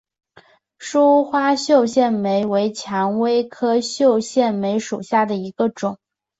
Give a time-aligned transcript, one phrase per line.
[0.79, 5.99] 疏花绣线梅为蔷薇科绣线梅属下的一个种。